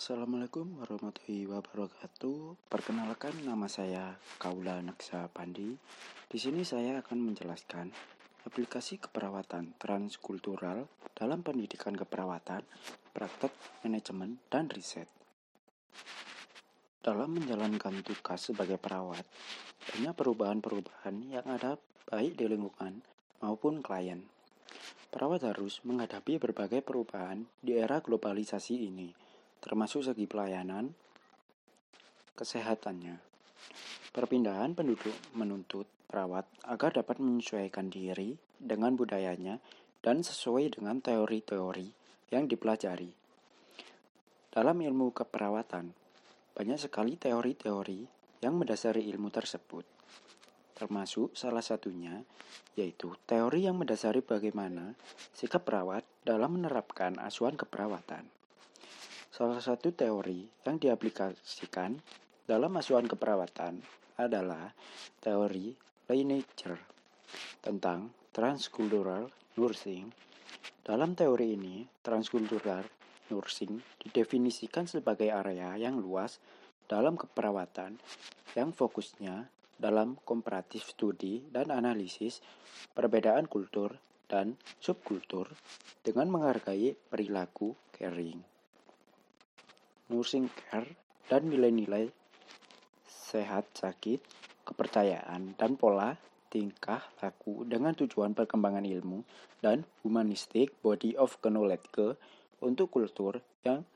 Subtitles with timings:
[0.00, 2.72] Assalamualaikum warahmatullahi wabarakatuh.
[2.72, 5.76] Perkenalkan nama saya Kaula Naksa Pandi.
[6.24, 7.92] Di sini saya akan menjelaskan
[8.48, 12.64] aplikasi keperawatan transkultural dalam pendidikan keperawatan,
[13.12, 13.52] praktek,
[13.84, 15.04] manajemen, dan riset.
[17.04, 19.28] Dalam menjalankan tugas sebagai perawat,
[19.84, 21.76] banyak perubahan-perubahan yang ada
[22.08, 23.04] baik di lingkungan
[23.44, 24.24] maupun klien.
[25.12, 29.28] Perawat harus menghadapi berbagai perubahan di era globalisasi ini
[29.60, 30.92] termasuk segi pelayanan,
[32.34, 33.20] kesehatannya.
[34.10, 39.62] Perpindahan penduduk menuntut perawat agar dapat menyesuaikan diri dengan budayanya
[40.02, 41.88] dan sesuai dengan teori-teori
[42.32, 43.12] yang dipelajari.
[44.50, 45.94] Dalam ilmu keperawatan,
[46.56, 48.00] banyak sekali teori-teori
[48.42, 49.86] yang mendasari ilmu tersebut,
[50.74, 52.24] termasuk salah satunya
[52.74, 54.96] yaitu teori yang mendasari bagaimana
[55.36, 58.39] sikap perawat dalam menerapkan asuhan keperawatan.
[59.40, 61.96] Salah satu teori yang diaplikasikan
[62.44, 63.80] dalam asuhan keperawatan
[64.20, 64.68] adalah
[65.16, 65.72] teori
[66.12, 66.76] Leinager
[67.64, 70.12] tentang transcultural nursing.
[70.84, 72.84] Dalam teori ini, transcultural
[73.32, 76.36] nursing didefinisikan sebagai area yang luas
[76.84, 77.96] dalam keperawatan
[78.52, 79.48] yang fokusnya
[79.80, 82.44] dalam komparatif studi dan analisis
[82.92, 83.96] perbedaan kultur
[84.28, 85.48] dan subkultur
[86.04, 88.59] dengan menghargai perilaku caring
[90.10, 90.90] nursing care,
[91.30, 92.10] dan nilai-nilai
[93.06, 94.18] sehat sakit,
[94.66, 96.18] kepercayaan, dan pola
[96.50, 99.22] tingkah laku dengan tujuan perkembangan ilmu
[99.62, 102.18] dan humanistik body of knowledge ke
[102.58, 103.86] untuk kultur yang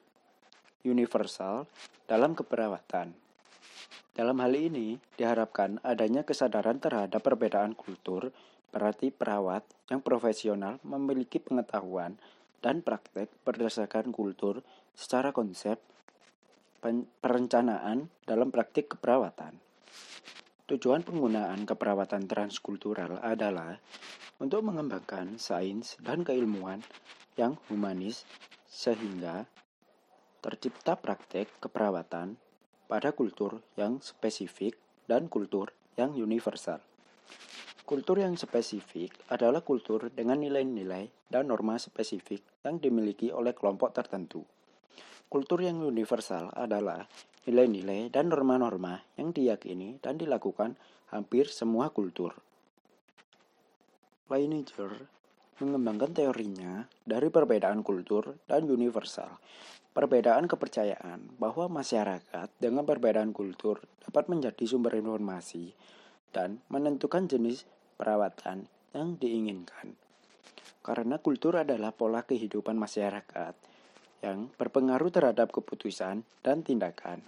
[0.86, 1.66] universal
[2.06, 3.10] dalam keperawatan.
[4.14, 8.30] Dalam hal ini, diharapkan adanya kesadaran terhadap perbedaan kultur,
[8.70, 12.14] berarti perawat yang profesional memiliki pengetahuan
[12.62, 14.62] dan praktek berdasarkan kultur
[14.94, 15.82] secara konsep
[17.24, 19.56] perencanaan dalam praktik keperawatan.
[20.68, 23.80] Tujuan penggunaan keperawatan transkultural adalah
[24.36, 26.84] untuk mengembangkan sains dan keilmuan
[27.40, 28.28] yang humanis
[28.68, 29.48] sehingga
[30.44, 32.36] tercipta praktek keperawatan
[32.84, 34.76] pada kultur yang spesifik
[35.08, 36.84] dan kultur yang universal.
[37.84, 44.44] Kultur yang spesifik adalah kultur dengan nilai-nilai dan norma spesifik yang dimiliki oleh kelompok tertentu.
[45.34, 47.10] Kultur yang universal adalah
[47.42, 50.78] nilai-nilai dan norma-norma yang diyakini dan dilakukan
[51.10, 52.38] hampir semua kultur.
[54.30, 54.94] Leiniger
[55.58, 59.26] mengembangkan teorinya dari perbedaan kultur dan universal.
[59.90, 65.74] Perbedaan kepercayaan bahwa masyarakat dengan perbedaan kultur dapat menjadi sumber informasi
[66.30, 67.66] dan menentukan jenis
[67.98, 69.98] perawatan yang diinginkan.
[70.78, 73.73] Karena kultur adalah pola kehidupan masyarakat
[74.24, 77.20] yang berpengaruh terhadap keputusan dan tindakan.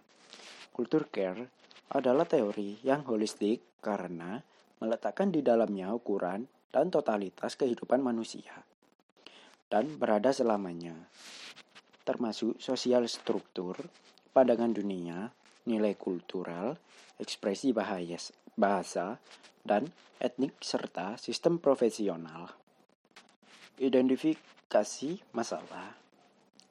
[0.73, 1.53] Kultur care
[1.93, 4.41] adalah teori yang holistik karena
[4.81, 8.65] meletakkan di dalamnya ukuran dan totalitas kehidupan manusia
[9.69, 10.95] dan berada selamanya,
[12.07, 13.77] termasuk sosial struktur,
[14.31, 15.31] pandangan dunia,
[15.67, 16.79] nilai kultural,
[17.19, 17.75] ekspresi
[18.55, 19.19] bahasa,
[19.67, 19.91] dan
[20.23, 22.55] etnik serta sistem profesional.
[23.77, 26.06] Identifikasi masalah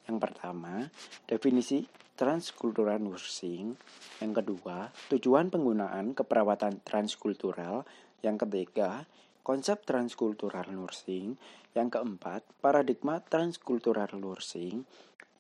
[0.06, 0.86] yang pertama,
[1.26, 1.82] definisi
[2.14, 3.74] transkultural nursing.
[4.22, 7.84] Yang kedua, tujuan penggunaan keperawatan transkultural.
[8.22, 9.10] Yang ketiga,
[9.42, 11.36] konsep transkultural nursing.
[11.74, 14.86] Yang keempat, paradigma transkultural nursing.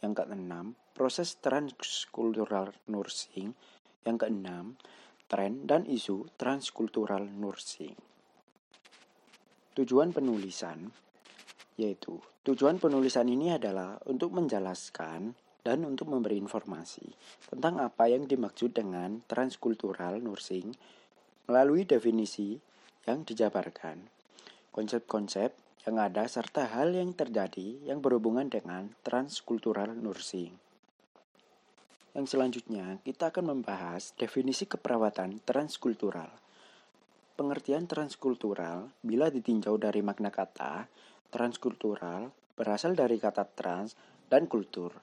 [0.02, 3.54] Yang keenam, proses transkultural nursing.
[4.02, 4.66] Yang keenam,
[5.30, 7.94] tren dan isu transkultural nursing.
[9.76, 11.05] Tujuan penulisan
[11.76, 17.10] yaitu tujuan penulisan ini adalah untuk menjelaskan dan untuk memberi informasi
[17.50, 20.72] tentang apa yang dimaksud dengan transkultural nursing
[21.50, 22.58] melalui definisi
[23.06, 24.02] yang dijabarkan,
[24.74, 25.54] konsep-konsep
[25.86, 30.58] yang ada serta hal yang terjadi yang berhubungan dengan transkultural nursing.
[32.18, 36.34] Yang selanjutnya, kita akan membahas definisi keperawatan transkultural.
[37.36, 40.88] Pengertian transkultural bila ditinjau dari makna kata
[41.36, 44.00] Transkultural berasal dari kata trans
[44.32, 44.96] dan kultur.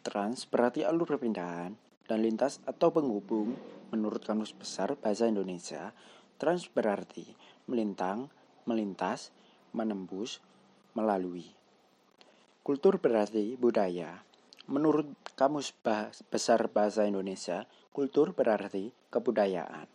[0.00, 1.76] Trans berarti alur perpindahan
[2.08, 3.52] dan lintas atau penghubung.
[3.92, 5.92] Menurut Kamus Besar Bahasa Indonesia,
[6.40, 7.28] trans berarti
[7.68, 8.32] melintang,
[8.64, 9.36] melintas,
[9.76, 10.40] menembus,
[10.96, 11.52] melalui.
[12.64, 14.24] Kultur berarti budaya.
[14.64, 15.76] Menurut Kamus
[16.32, 19.92] Besar Bahasa Indonesia, kultur berarti kebudayaan.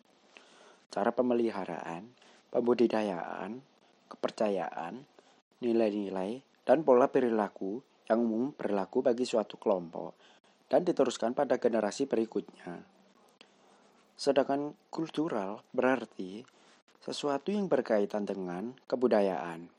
[0.93, 2.05] Cara pemeliharaan,
[2.53, 3.65] pembudidayaan,
[4.13, 5.09] kepercayaan,
[5.59, 10.17] nilai-nilai, dan pola perilaku yang umum berlaku bagi suatu kelompok
[10.69, 12.85] dan diteruskan pada generasi berikutnya.
[14.13, 16.45] Sedangkan kultural berarti
[17.01, 19.71] sesuatu yang berkaitan dengan kebudayaan.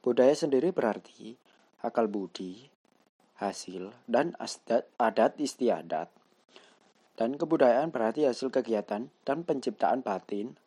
[0.00, 1.36] Budaya sendiri berarti
[1.84, 2.66] akal budi,
[3.38, 6.08] hasil, dan adat, adat istiadat.
[7.14, 10.58] Dan kebudayaan berarti hasil kegiatan dan penciptaan batin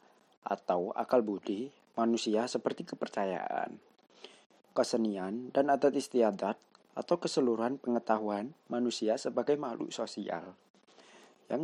[0.48, 1.68] atau akal budi
[2.00, 3.82] manusia seperti kepercayaan,
[4.78, 6.62] kesenian, dan adat istiadat
[6.94, 10.54] atau keseluruhan pengetahuan manusia sebagai makhluk sosial
[11.48, 11.64] yang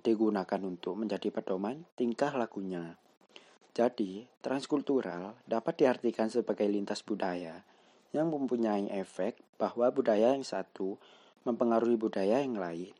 [0.00, 2.96] digunakan untuk menjadi pedoman tingkah lakunya.
[3.72, 7.64] Jadi, transkultural dapat diartikan sebagai lintas budaya
[8.12, 10.96] yang mempunyai efek bahwa budaya yang satu
[11.44, 12.92] mempengaruhi budaya yang lain.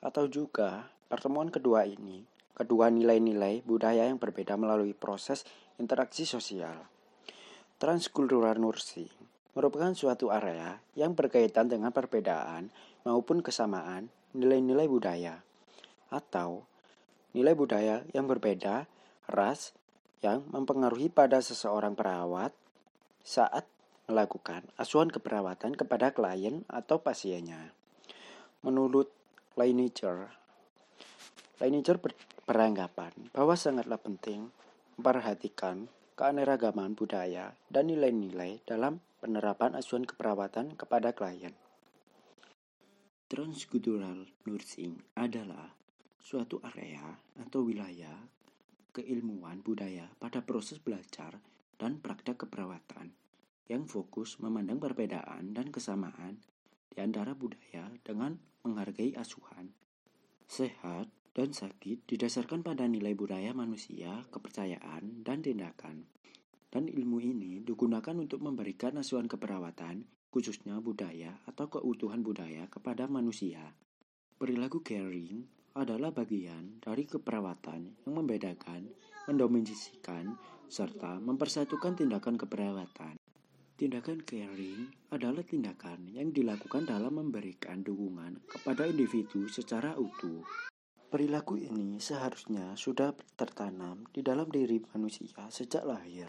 [0.00, 5.44] Atau juga, pertemuan kedua ini, kedua nilai-nilai budaya yang berbeda melalui proses
[5.80, 6.95] interaksi sosial.
[7.76, 9.12] Transkultural nursing
[9.52, 12.72] merupakan suatu area yang berkaitan dengan perbedaan
[13.04, 15.44] maupun kesamaan nilai-nilai budaya
[16.08, 16.64] atau
[17.36, 18.88] nilai budaya yang berbeda
[19.28, 19.76] ras
[20.24, 22.56] yang mempengaruhi pada seseorang perawat
[23.20, 23.68] saat
[24.08, 27.76] melakukan asuhan keperawatan kepada klien atau pasiennya.
[28.64, 29.12] Menurut
[29.52, 30.32] Leiniger
[32.00, 32.16] ber
[32.48, 34.48] beranggapan bahwa sangatlah penting
[34.96, 41.52] memperhatikan keanekaragaman budaya dan nilai-nilai dalam penerapan asuhan keperawatan kepada klien.
[43.28, 45.76] Transkultural nursing adalah
[46.16, 47.04] suatu area
[47.36, 48.16] atau wilayah
[48.96, 51.36] keilmuan budaya pada proses belajar
[51.76, 53.12] dan praktek keperawatan
[53.68, 56.40] yang fokus memandang perbedaan dan kesamaan
[56.88, 59.68] di antara budaya dengan menghargai asuhan.
[60.48, 66.08] Sehat dan sakit didasarkan pada nilai budaya manusia, kepercayaan, dan tindakan.
[66.72, 73.60] Dan ilmu ini digunakan untuk memberikan asuhan keperawatan khususnya budaya atau keutuhan budaya kepada manusia.
[74.36, 75.44] Perilaku caring
[75.76, 78.88] adalah bagian dari keperawatan yang membedakan,
[79.28, 80.36] mendominasikan,
[80.68, 83.16] serta mempersatukan tindakan keperawatan.
[83.76, 90.44] Tindakan caring adalah tindakan yang dilakukan dalam memberikan dukungan kepada individu secara utuh.
[91.16, 96.28] Perilaku ini seharusnya sudah tertanam di dalam diri manusia sejak lahir,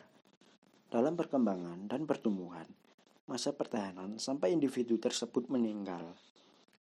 [0.88, 2.63] dalam perkembangan dan pertumbuhan
[3.28, 6.16] masa pertahanan sampai individu tersebut meninggal.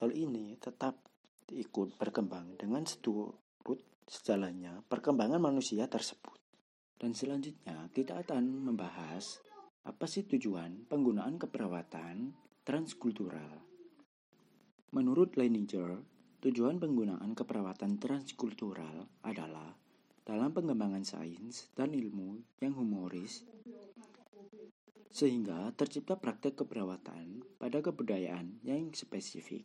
[0.04, 1.00] Hal ini tetap
[1.48, 6.36] ikut berkembang dengan seturut sejalannya perkembangan manusia tersebut.
[7.00, 9.40] Dan selanjutnya kita akan membahas
[9.88, 13.64] apa sih tujuan penggunaan keperawatan transkultural.
[14.92, 19.72] Menurut Leininger, tujuan penggunaan keperawatan transkultural adalah
[20.26, 23.46] dalam pengembangan sains dan ilmu yang humoris
[25.16, 29.64] sehingga tercipta praktek keperawatan pada kebudayaan yang spesifik.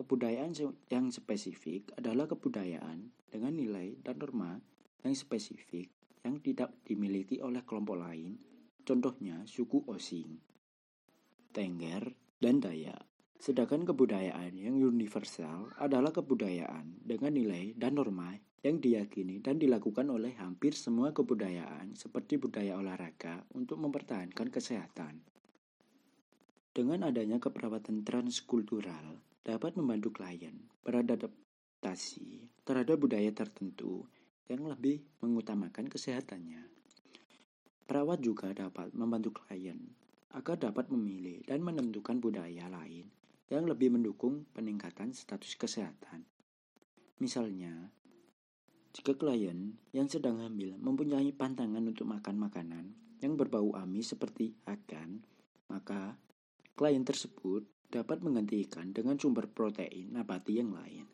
[0.00, 0.56] Kebudayaan
[0.88, 4.56] yang spesifik adalah kebudayaan dengan nilai dan norma
[5.04, 5.92] yang spesifik
[6.24, 8.40] yang tidak dimiliki oleh kelompok lain,
[8.80, 10.40] contohnya suku Osing,
[11.52, 13.15] Tengger, dan Dayak.
[13.36, 18.32] Sedangkan kebudayaan yang universal adalah kebudayaan dengan nilai dan norma
[18.64, 25.20] yang diyakini dan dilakukan oleh hampir semua kebudayaan seperti budaya olahraga untuk mempertahankan kesehatan.
[26.72, 34.04] Dengan adanya keperawatan transkultural dapat membantu klien beradaptasi terhadap budaya tertentu
[34.50, 36.66] yang lebih mengutamakan kesehatannya.
[37.86, 39.78] Perawat juga dapat membantu klien
[40.34, 43.15] agar dapat memilih dan menentukan budaya lain
[43.50, 46.26] yang lebih mendukung peningkatan status kesehatan.
[47.22, 47.90] Misalnya,
[48.96, 52.84] jika klien yang sedang hamil mempunyai pantangan untuk makan makanan
[53.20, 55.20] yang berbau amis seperti akan,
[55.68, 56.16] maka
[56.72, 61.06] klien tersebut dapat menggantikan dengan sumber protein nabati yang lain.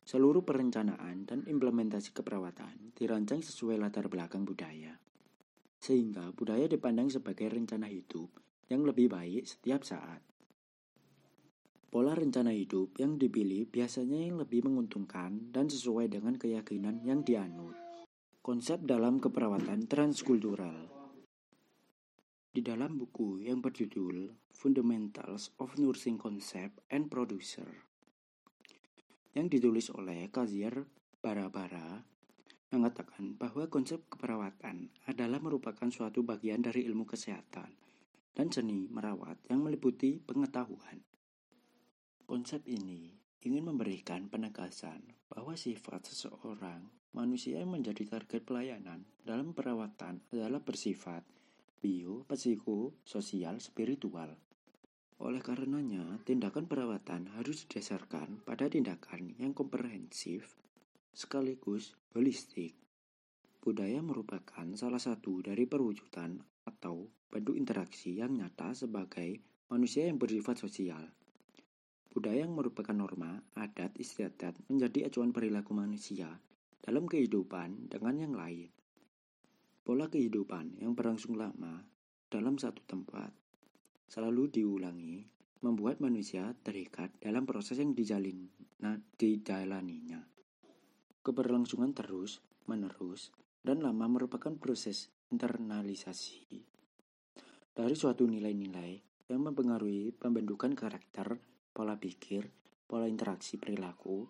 [0.00, 4.96] Seluruh perencanaan dan implementasi keperawatan dirancang sesuai latar belakang budaya.
[5.80, 8.28] Sehingga budaya dipandang sebagai rencana hidup
[8.68, 10.29] yang lebih baik setiap saat.
[11.90, 17.74] Pola rencana hidup yang dipilih biasanya yang lebih menguntungkan dan sesuai dengan keyakinan yang dianut.
[18.38, 20.86] Konsep dalam keperawatan transkultural.
[22.54, 27.66] Di dalam buku yang berjudul Fundamentals of Nursing Concept and Producer
[29.34, 30.86] yang ditulis oleh Kazier
[31.18, 32.06] Barabara
[32.70, 37.74] mengatakan bahwa konsep keperawatan adalah merupakan suatu bagian dari ilmu kesehatan
[38.30, 41.02] dan seni merawat yang meliputi pengetahuan,
[42.30, 43.10] Konsep ini
[43.42, 51.26] ingin memberikan penegasan bahwa sifat seseorang manusia yang menjadi target pelayanan dalam perawatan adalah bersifat
[51.82, 54.38] bio, psiko, sosial, spiritual.
[55.18, 60.54] Oleh karenanya, tindakan perawatan harus didasarkan pada tindakan yang komprehensif
[61.10, 62.78] sekaligus holistik.
[63.58, 70.62] Budaya merupakan salah satu dari perwujudan atau bentuk interaksi yang nyata sebagai manusia yang bersifat
[70.62, 71.10] sosial.
[72.10, 76.26] Budaya yang merupakan norma, adat, istiadat menjadi acuan perilaku manusia
[76.82, 78.70] dalam kehidupan dengan yang lain.
[79.86, 81.86] Pola kehidupan yang berlangsung lama
[82.26, 83.30] dalam satu tempat
[84.10, 85.22] selalu diulangi,
[85.62, 88.50] membuat manusia terikat dalam proses yang dijalin,
[88.82, 90.18] nah, dijalaninya.
[91.22, 93.30] Keberlangsungan terus, menerus,
[93.62, 96.66] dan lama merupakan proses internalisasi
[97.80, 99.00] dari suatu nilai-nilai
[99.30, 101.38] yang mempengaruhi pembentukan karakter,
[101.70, 102.50] pola pikir,
[102.86, 104.26] pola interaksi perilaku,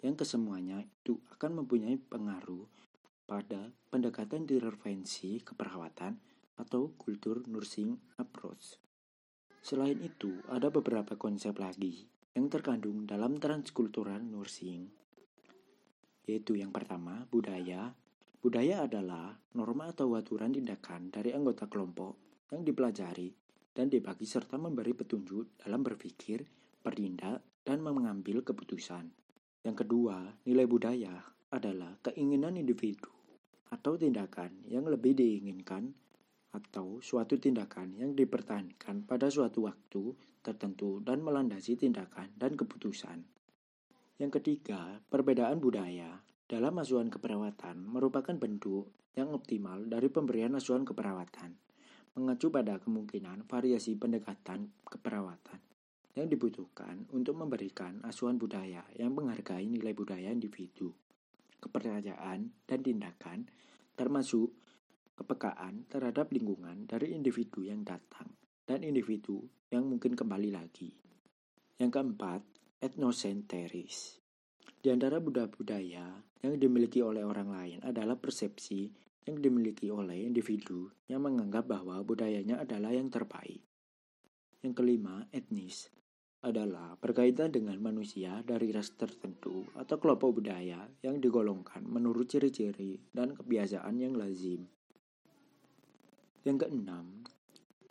[0.00, 2.66] yang kesemuanya itu akan mempunyai pengaruh
[3.28, 6.16] pada pendekatan intervensi keperawatan
[6.58, 8.80] atau kultur nursing approach.
[9.60, 14.88] Selain itu, ada beberapa konsep lagi yang terkandung dalam transkultural nursing,
[16.28, 17.92] yaitu yang pertama, budaya.
[18.38, 23.34] Budaya adalah norma atau aturan tindakan dari anggota kelompok yang dipelajari
[23.74, 26.46] dan dibagi serta memberi petunjuk dalam berpikir,
[26.88, 29.12] bertindak, dan mengambil keputusan.
[29.60, 31.20] Yang kedua, nilai budaya
[31.52, 33.12] adalah keinginan individu
[33.68, 35.92] atau tindakan yang lebih diinginkan
[36.56, 43.20] atau suatu tindakan yang dipertahankan pada suatu waktu tertentu dan melandasi tindakan dan keputusan.
[44.16, 51.52] Yang ketiga, perbedaan budaya dalam asuhan keperawatan merupakan bentuk yang optimal dari pemberian asuhan keperawatan,
[52.16, 55.67] mengacu pada kemungkinan variasi pendekatan keperawatan
[56.16, 60.90] yang dibutuhkan untuk memberikan asuhan budaya yang menghargai nilai budaya individu,
[61.60, 63.46] kepercayaan, dan tindakan,
[63.98, 64.50] termasuk
[65.18, 68.30] kepekaan terhadap lingkungan dari individu yang datang
[68.66, 70.94] dan individu yang mungkin kembali lagi.
[71.78, 72.40] Yang keempat,
[72.78, 74.22] etnosentris.
[74.78, 76.06] Di antara budaya-budaya
[76.46, 78.86] yang dimiliki oleh orang lain adalah persepsi
[79.26, 83.60] yang dimiliki oleh individu yang menganggap bahwa budayanya adalah yang terbaik.
[84.62, 85.90] Yang kelima, etnis
[86.38, 93.34] adalah berkaitan dengan manusia dari ras tertentu atau kelompok budaya yang digolongkan menurut ciri-ciri dan
[93.34, 94.70] kebiasaan yang lazim.
[96.46, 97.26] Yang keenam,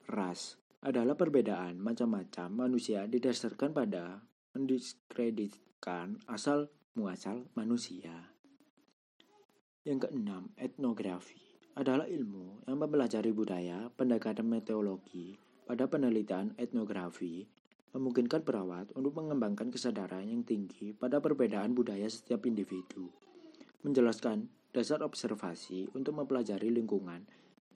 [0.08, 4.24] ras adalah perbedaan macam-macam manusia didasarkan pada
[4.56, 8.32] mendiskreditkan asal muasal manusia.
[9.84, 11.44] Yang keenam, etnografi
[11.78, 15.38] adalah ilmu yang mempelajari budaya, pendekatan meteorologi
[15.68, 17.46] pada penelitian etnografi
[17.98, 23.10] memungkinkan perawat untuk mengembangkan kesadaran yang tinggi pada perbedaan budaya setiap individu,
[23.82, 27.26] menjelaskan dasar observasi untuk mempelajari lingkungan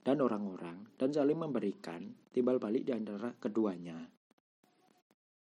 [0.06, 4.06] dan orang-orang dan saling memberikan timbal balik di antara keduanya.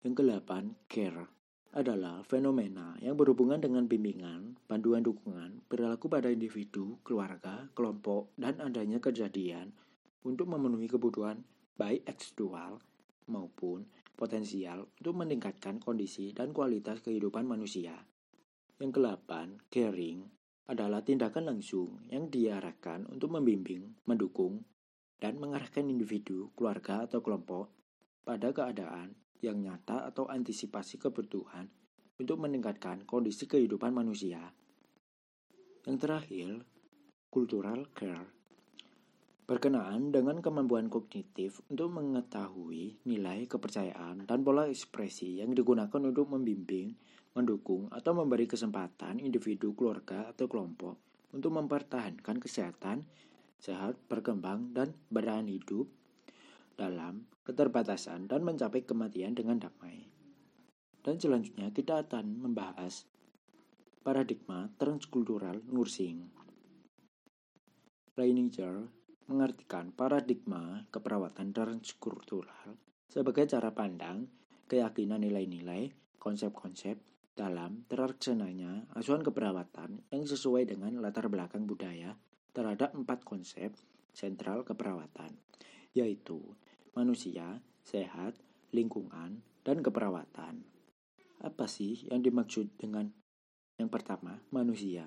[0.04, 1.32] Yang kedelapan, care
[1.72, 9.00] adalah fenomena yang berhubungan dengan bimbingan, panduan dukungan, perilaku pada individu, keluarga, kelompok, dan adanya
[9.00, 9.72] kejadian
[10.24, 11.40] untuk memenuhi kebutuhan
[11.76, 12.80] baik ekstual
[13.28, 13.84] maupun
[14.16, 17.92] potensial untuk meningkatkan kondisi dan kualitas kehidupan manusia.
[18.80, 20.24] Yang kedelapan, caring
[20.66, 24.66] adalah tindakan langsung yang diarahkan untuk membimbing, mendukung,
[25.16, 27.72] dan mengarahkan individu, keluarga, atau kelompok
[28.26, 31.70] pada keadaan yang nyata atau antisipasi kebutuhan
[32.16, 34.52] untuk meningkatkan kondisi kehidupan manusia.
[35.86, 36.50] Yang terakhir,
[37.30, 38.35] cultural care
[39.46, 46.98] berkenaan dengan kemampuan kognitif untuk mengetahui nilai kepercayaan dan pola ekspresi yang digunakan untuk membimbing,
[47.38, 50.98] mendukung, atau memberi kesempatan individu, keluarga, atau kelompok
[51.30, 53.06] untuk mempertahankan kesehatan,
[53.62, 55.86] sehat, berkembang, dan bertahan hidup
[56.74, 60.10] dalam keterbatasan dan mencapai kematian dengan damai.
[61.06, 63.06] Dan selanjutnya kita akan membahas
[64.02, 66.34] paradigma transkultural nursing.
[68.18, 74.26] Leininger mengartikan paradigma keperawatan transkultural sebagai cara pandang,
[74.70, 76.98] keyakinan nilai-nilai, konsep-konsep,
[77.36, 82.16] dalam terlaksananya asuhan keperawatan yang sesuai dengan latar belakang budaya
[82.56, 83.76] terhadap empat konsep
[84.16, 85.36] sentral keperawatan,
[85.92, 86.40] yaitu
[86.96, 88.40] manusia, sehat,
[88.72, 90.64] lingkungan, dan keperawatan.
[91.44, 93.12] Apa sih yang dimaksud dengan
[93.76, 95.04] yang pertama, manusia?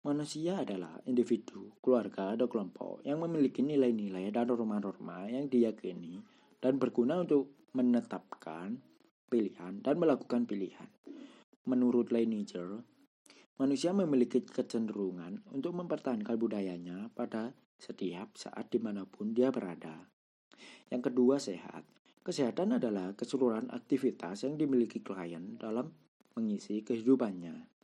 [0.00, 6.24] Manusia adalah individu, keluarga, atau kelompok yang memiliki nilai-nilai dan norma-norma yang diyakini
[6.56, 8.80] dan berguna untuk menetapkan
[9.28, 10.88] pilihan dan melakukan pilihan.
[11.68, 12.80] Menurut Leninger,
[13.60, 20.08] manusia memiliki kecenderungan untuk mempertahankan budayanya pada setiap saat di mana pun dia berada.
[20.88, 21.84] Yang kedua, sehat.
[22.24, 25.92] Kesehatan adalah keseluruhan aktivitas yang dimiliki klien dalam
[26.36, 27.79] mengisi kehidupannya.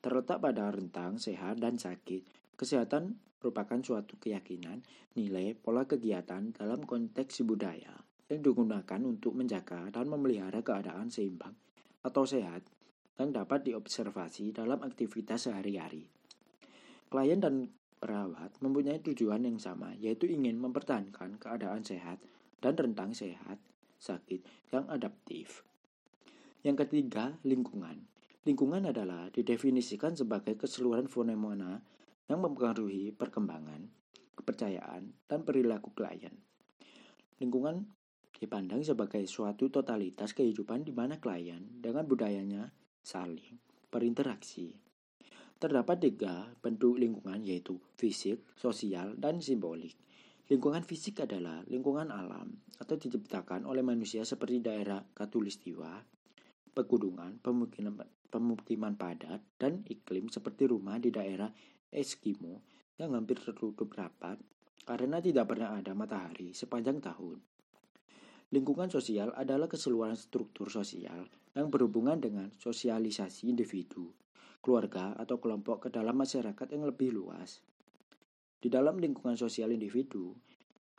[0.00, 4.80] Terletak pada rentang sehat dan sakit, kesehatan merupakan suatu keyakinan,
[5.16, 8.00] nilai, pola kegiatan dalam konteks budaya
[8.32, 11.52] yang digunakan untuk menjaga dan memelihara keadaan seimbang
[12.00, 12.64] atau sehat
[13.20, 16.08] yang dapat diobservasi dalam aktivitas sehari-hari.
[17.12, 17.68] Klien dan
[18.00, 22.16] perawat mempunyai tujuan yang sama, yaitu ingin mempertahankan keadaan sehat
[22.64, 23.60] dan rentang sehat,
[24.00, 25.60] sakit yang adaptif.
[26.64, 28.09] Yang ketiga, lingkungan.
[28.40, 31.76] Lingkungan adalah didefinisikan sebagai keseluruhan fenomena
[32.24, 33.84] yang mempengaruhi perkembangan,
[34.32, 36.32] kepercayaan, dan perilaku klien.
[37.36, 37.84] Lingkungan
[38.40, 42.72] dipandang sebagai suatu totalitas kehidupan di mana klien dengan budayanya
[43.04, 43.60] saling
[43.92, 44.72] berinteraksi.
[45.60, 49.92] Terdapat tiga bentuk lingkungan yaitu fisik, sosial, dan simbolik.
[50.48, 56.00] Lingkungan fisik adalah lingkungan alam atau diciptakan oleh manusia seperti daerah katulistiwa,
[56.72, 61.50] pegunungan, pemukiman, pemukiman padat, dan iklim seperti rumah di daerah
[61.90, 62.62] Eskimo
[62.94, 64.38] yang hampir tertutup rapat
[64.86, 67.42] karena tidak pernah ada matahari sepanjang tahun.
[68.50, 74.10] Lingkungan sosial adalah keseluruhan struktur sosial yang berhubungan dengan sosialisasi individu,
[74.58, 77.62] keluarga, atau kelompok ke dalam masyarakat yang lebih luas.
[78.58, 80.34] Di dalam lingkungan sosial individu,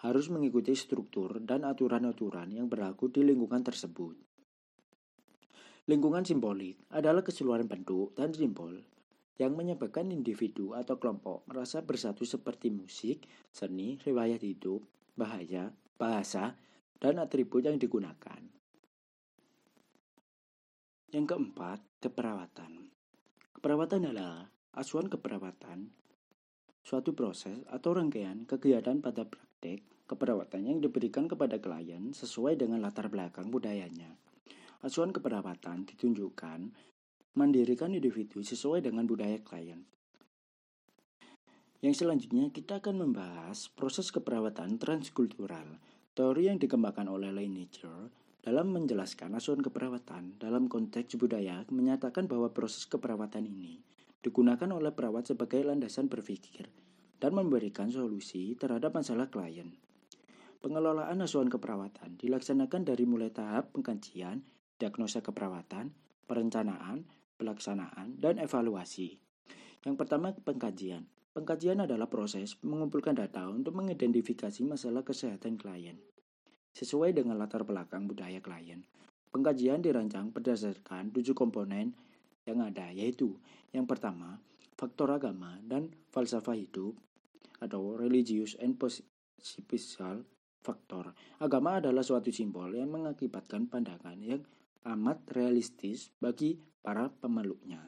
[0.01, 4.30] harus mengikuti struktur dan aturan-aturan yang berlaku di lingkungan tersebut.
[5.89, 8.77] Lingkungan simbolik adalah keseluruhan bentuk dan simbol
[9.41, 14.85] yang menyebabkan individu atau kelompok merasa bersatu seperti musik, seni, riwayat hidup,
[15.17, 16.53] bahaya, bahasa,
[17.01, 18.37] dan atribut yang digunakan.
[21.09, 22.93] Yang keempat, keperawatan.
[23.57, 24.45] Keperawatan adalah
[24.77, 25.89] asuhan keperawatan
[26.81, 33.09] suatu proses atau rangkaian kegiatan pada praktek keperawatan yang diberikan kepada klien sesuai dengan latar
[33.09, 34.17] belakang budayanya.
[34.81, 36.73] Asuhan keperawatan ditunjukkan
[37.37, 39.85] mendirikan individu sesuai dengan budaya klien.
[41.85, 45.77] Yang selanjutnya kita akan membahas proses keperawatan transkultural,
[46.17, 48.09] teori yang dikembangkan oleh Leiniger
[48.41, 53.85] dalam menjelaskan asuhan keperawatan dalam konteks budaya menyatakan bahwa proses keperawatan ini
[54.21, 56.69] digunakan oleh perawat sebagai landasan berpikir
[57.21, 59.77] dan memberikan solusi terhadap masalah klien.
[60.61, 64.41] Pengelolaan asuhan keperawatan dilaksanakan dari mulai tahap pengkajian,
[64.81, 65.93] diagnosa keperawatan,
[66.25, 67.05] perencanaan,
[67.37, 69.21] pelaksanaan, dan evaluasi.
[69.85, 71.05] Yang pertama, pengkajian.
[71.31, 75.95] Pengkajian adalah proses mengumpulkan data untuk mengidentifikasi masalah kesehatan klien.
[76.73, 78.83] Sesuai dengan latar belakang budaya klien,
[79.29, 81.95] pengkajian dirancang berdasarkan tujuh komponen
[82.43, 83.37] yang ada, yaitu
[83.71, 84.41] yang pertama,
[84.75, 86.97] faktor agama dan falsafah hidup
[87.61, 90.25] atau religious and possible
[90.61, 91.13] faktor.
[91.41, 94.41] Agama adalah suatu simbol yang mengakibatkan pandangan yang
[94.85, 97.81] amat realistis bagi para pemeluknya.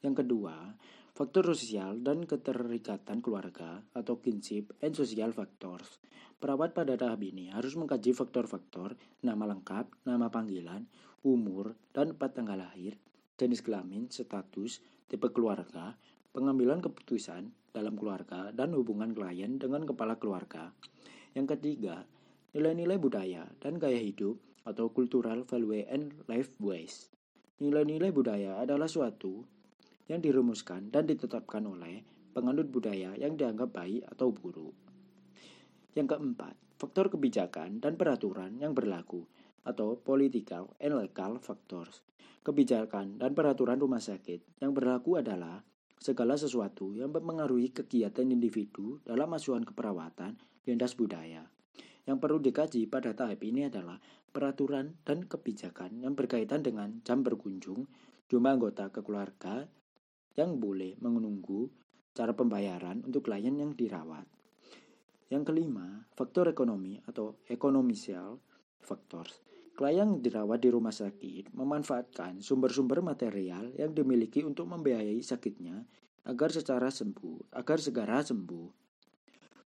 [0.00, 0.78] Yang kedua,
[1.12, 5.98] faktor sosial dan keterikatan keluarga atau kinship and social factors.
[6.38, 8.94] Perawat pada tahap ini harus mengkaji faktor-faktor
[9.26, 10.86] nama lengkap, nama panggilan,
[11.26, 12.94] umur, dan tempat tanggal lahir,
[13.34, 14.78] jenis kelamin, status,
[15.10, 15.98] tipe keluarga,
[16.30, 20.70] pengambilan keputusan dalam keluarga, dan hubungan klien dengan kepala keluarga.
[21.34, 22.06] Yang ketiga,
[22.54, 27.08] nilai-nilai budaya dan gaya hidup atau cultural value and life ways.
[27.64, 29.42] Nilai-nilai budaya adalah suatu
[30.06, 32.04] yang dirumuskan dan ditetapkan oleh
[32.36, 34.76] penganut budaya yang dianggap baik atau buruk.
[35.96, 39.24] Yang keempat, faktor kebijakan dan peraturan yang berlaku
[39.66, 42.04] atau political and legal factors.
[42.46, 45.60] Kebijakan dan peraturan rumah sakit yang berlaku adalah
[45.98, 51.50] segala sesuatu yang mempengaruhi kegiatan individu dalam asuhan keperawatan lintas budaya.
[52.08, 54.00] Yang perlu dikaji pada tahap ini adalah
[54.32, 57.84] peraturan dan kebijakan yang berkaitan dengan jam berkunjung,
[58.32, 59.68] jumlah anggota keluarga
[60.40, 61.68] yang boleh menunggu,
[62.16, 64.24] cara pembayaran untuk klien yang dirawat.
[65.28, 68.40] Yang kelima, faktor ekonomi atau economical
[68.80, 69.44] factors
[69.78, 75.86] Klien dirawat di rumah sakit memanfaatkan sumber-sumber material yang dimiliki untuk membiayai sakitnya
[76.26, 78.87] agar secara sembuh, agar segera sembuh.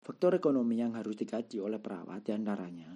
[0.03, 2.91] Faktor ekonomi yang harus dikaji oleh perawat di antaranya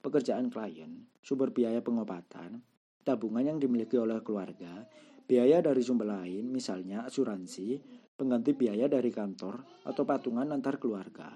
[0.00, 2.60] pekerjaan klien, sumber biaya pengobatan,
[3.04, 4.84] tabungan yang dimiliki oleh keluarga,
[5.24, 7.80] biaya dari sumber lain, misalnya asuransi,
[8.16, 11.32] pengganti biaya dari kantor, atau patungan antar keluarga.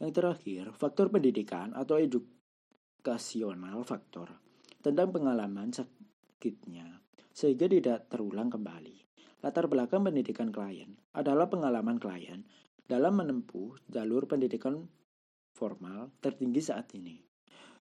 [0.00, 2.36] Yang terakhir, faktor pendidikan atau eduk
[3.06, 4.34] edukasional faktor
[4.82, 6.98] tentang pengalaman sakitnya
[7.30, 8.98] sehingga tidak terulang kembali.
[9.46, 12.42] Latar belakang pendidikan klien adalah pengalaman klien
[12.86, 14.86] dalam menempuh jalur pendidikan
[15.54, 17.18] formal tertinggi saat ini.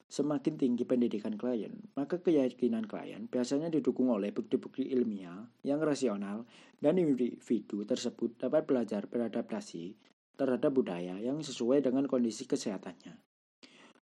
[0.06, 6.46] semakin tinggi pendidikan klien, maka keyakinan klien biasanya didukung oleh bukti-bukti ilmiah yang rasional
[6.78, 9.98] dan individu tersebut dapat belajar beradaptasi
[10.38, 13.18] terhadap budaya yang sesuai dengan kondisi kesehatannya.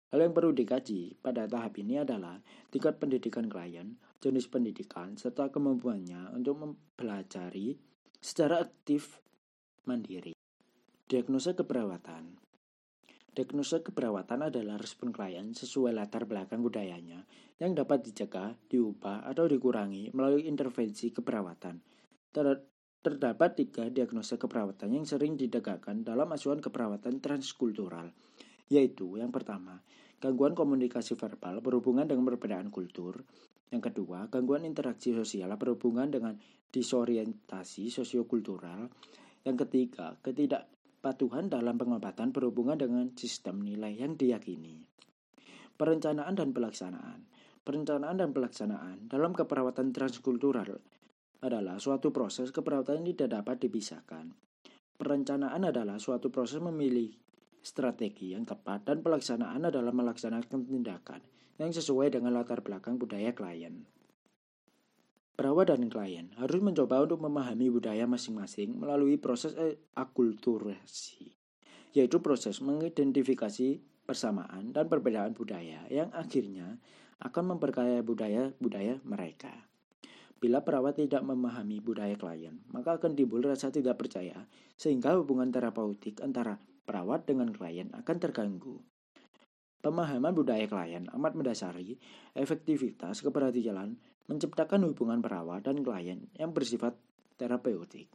[0.09, 2.39] Hal yang perlu dikaji pada tahap ini adalah
[2.71, 7.77] tingkat pendidikan klien, jenis pendidikan, serta kemampuannya untuk mempelajari
[8.17, 9.21] secara aktif
[9.85, 10.38] mandiri.
[11.09, 12.37] Diagnosa keperawatan
[13.33, 17.25] Diagnosa keperawatan adalah respon klien sesuai latar belakang budayanya
[17.57, 21.81] yang dapat dicegah, diubah, atau dikurangi melalui intervensi keperawatan.
[22.29, 22.61] Ter
[23.01, 28.13] terdapat tiga diagnosa keperawatan yang sering ditegakkan dalam asuhan keperawatan transkultural,
[28.69, 29.81] yaitu yang pertama,
[30.21, 33.25] gangguan komunikasi verbal berhubungan dengan perbedaan kultur.
[33.73, 36.37] Yang kedua, gangguan interaksi sosial berhubungan dengan
[36.69, 38.93] disorientasi sosiokultural.
[39.49, 40.69] Yang ketiga, ketidak
[41.09, 44.85] Patuhan dalam pengobatan berhubungan dengan sistem nilai yang diyakini.
[45.73, 47.25] Perencanaan dan pelaksanaan.
[47.65, 50.77] Perencanaan dan pelaksanaan dalam keperawatan transkultural
[51.41, 54.37] adalah suatu proses keperawatan yang tidak dapat dipisahkan.
[55.01, 57.09] Perencanaan adalah suatu proses memilih
[57.65, 61.25] strategi yang tepat dan pelaksanaan adalah melaksanakan tindakan
[61.57, 63.81] yang sesuai dengan latar belakang budaya klien.
[65.39, 69.55] Perawat dan klien harus mencoba untuk memahami budaya masing-masing melalui proses
[69.95, 71.31] akulturasi,
[71.95, 76.83] yaitu proses mengidentifikasi persamaan dan perbedaan budaya yang akhirnya
[77.23, 79.55] akan memperkaya budaya-budaya mereka.
[80.43, 84.43] Bila perawat tidak memahami budaya klien, maka akan timbul rasa tidak percaya,
[84.75, 88.83] sehingga hubungan terapeutik antara perawat dengan klien akan terganggu.
[89.79, 91.95] Pemahaman budaya klien amat mendasari
[92.35, 93.95] efektivitas keberhasilan
[94.29, 96.95] menciptakan hubungan perawat dan klien yang bersifat
[97.41, 98.13] terapeutik.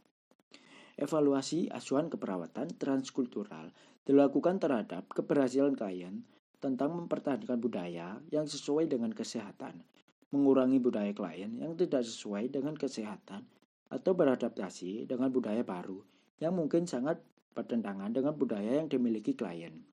[0.94, 3.74] Evaluasi asuhan keperawatan transkultural
[4.06, 6.22] dilakukan terhadap keberhasilan klien
[6.62, 9.82] tentang mempertahankan budaya yang sesuai dengan kesehatan,
[10.30, 13.42] mengurangi budaya klien yang tidak sesuai dengan kesehatan,
[13.90, 16.02] atau beradaptasi dengan budaya baru
[16.42, 17.22] yang mungkin sangat
[17.54, 19.86] bertentangan dengan budaya yang dimiliki klien.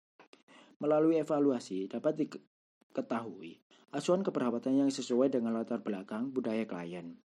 [0.82, 3.61] Melalui evaluasi dapat diketahui
[3.92, 7.20] asuhan keperawatan yang sesuai dengan latar belakang budaya klien.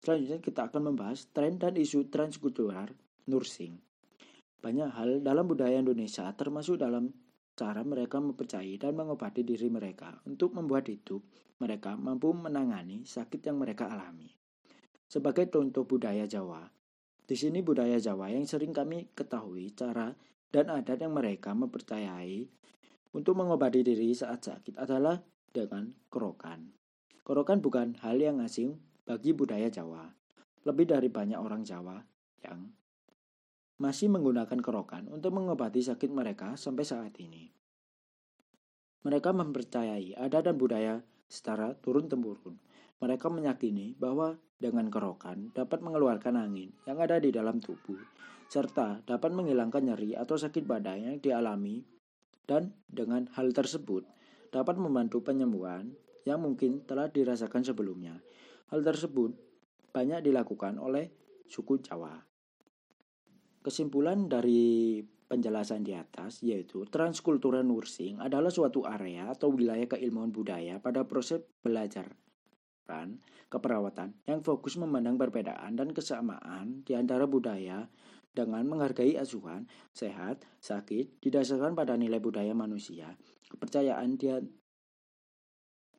[0.00, 2.92] Selanjutnya kita akan membahas tren dan isu transkultural
[3.28, 3.76] nursing.
[4.60, 7.12] Banyak hal dalam budaya Indonesia termasuk dalam
[7.56, 11.24] cara mereka mempercayai dan mengobati diri mereka untuk membuat hidup
[11.60, 14.28] mereka mampu menangani sakit yang mereka alami.
[15.06, 16.66] Sebagai contoh budaya Jawa,
[17.26, 20.12] di sini budaya Jawa yang sering kami ketahui cara
[20.50, 22.46] dan adat yang mereka mempercayai
[23.16, 25.16] untuk mengobati diri saat sakit adalah
[25.56, 26.76] dengan kerokan.
[27.24, 28.76] Kerokan bukan hal yang asing
[29.08, 30.04] bagi budaya Jawa.
[30.68, 31.96] Lebih dari banyak orang Jawa
[32.44, 32.68] yang
[33.80, 37.48] masih menggunakan kerokan untuk mengobati sakit mereka sampai saat ini.
[39.08, 42.58] Mereka mempercayai ada dan budaya secara turun-temurun.
[42.98, 48.00] Mereka meyakini bahwa dengan kerokan dapat mengeluarkan angin yang ada di dalam tubuh,
[48.48, 51.84] serta dapat menghilangkan nyeri atau sakit badan yang dialami,
[52.48, 54.08] dan dengan hal tersebut
[54.56, 55.92] dapat membantu penyembuhan
[56.24, 58.16] yang mungkin telah dirasakan sebelumnya.
[58.72, 59.36] Hal tersebut
[59.92, 61.12] banyak dilakukan oleh
[61.44, 62.16] suku Jawa.
[63.60, 70.78] Kesimpulan dari penjelasan di atas yaitu transkultural nursing adalah suatu area atau wilayah keilmuan budaya
[70.78, 72.14] pada proses belajar
[72.86, 73.18] dan
[73.50, 77.90] keperawatan yang fokus memandang perbedaan dan kesamaan di antara budaya
[78.30, 83.16] dengan menghargai asuhan, sehat, sakit, didasarkan pada nilai budaya manusia,
[83.56, 84.44] kepercayaan dia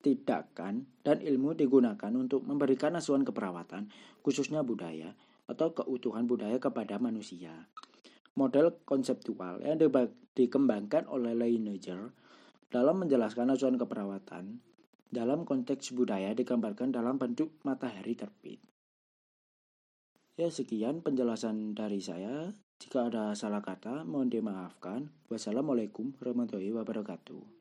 [0.05, 3.89] tidakkan dan ilmu digunakan untuk memberikan asuhan keperawatan,
[4.21, 5.17] khususnya budaya
[5.49, 7.67] atau keutuhan budaya kepada manusia.
[8.37, 9.81] Model konseptual yang
[10.37, 12.13] dikembangkan oleh Leiniger
[12.69, 14.61] dalam menjelaskan asuhan keperawatan
[15.09, 18.61] dalam konteks budaya digambarkan dalam bentuk matahari terbit.
[20.37, 22.53] Ya sekian penjelasan dari saya.
[22.77, 25.09] Jika ada salah kata, mohon dimaafkan.
[25.33, 27.56] Wassalamualaikum warahmatullahi wabarakatuh.